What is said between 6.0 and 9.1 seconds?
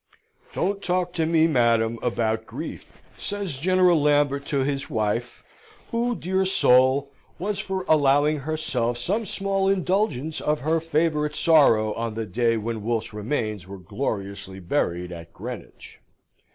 dear soul, was for allowing herself